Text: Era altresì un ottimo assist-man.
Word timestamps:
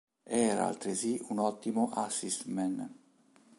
Era 0.31 0.65
altresì 0.65 1.23
un 1.29 1.37
ottimo 1.37 1.91
assist-man. 1.93 2.91